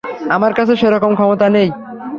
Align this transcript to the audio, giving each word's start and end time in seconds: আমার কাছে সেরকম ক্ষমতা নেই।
আমার 0.29 0.51
কাছে 0.53 0.73
সেরকম 0.75 1.11
ক্ষমতা 1.15 1.47
নেই। 1.49 1.69